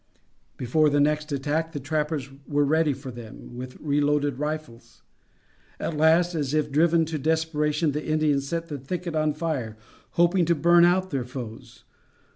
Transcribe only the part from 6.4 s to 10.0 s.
if driven to desperation, the Indians set the thicket on fire,